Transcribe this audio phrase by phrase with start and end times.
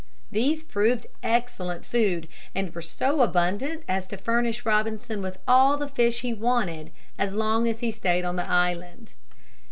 [0.31, 5.87] These proved excellent food and were so abundant as to furnish Robinson with all the
[5.87, 9.13] fish he wanted as long as he stayed on the island.